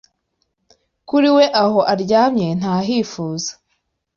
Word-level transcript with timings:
kuri 1.07 1.29
we 1.35 1.45
aho 1.63 1.79
aryamye 1.93 2.47
ntahifuza 2.59 3.51